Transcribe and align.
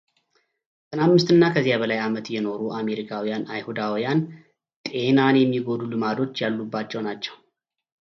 ዘጠና 0.85 0.99
አምስት 1.07 1.27
እና 1.33 1.43
ከዚያ 1.55 1.75
በላይ 1.81 1.99
ዓመት 2.05 2.25
የኖሩ 2.35 2.61
አሜሪካውያን 2.79 3.43
አይሁዳውያን 3.55 4.21
ጤናን 4.87 5.37
የሚጎዱ 5.41 5.83
ልማዶች 5.93 6.35
ያሉባቸው 6.45 7.03
ናቸው። 7.09 7.37